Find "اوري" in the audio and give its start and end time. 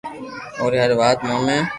0.59-0.77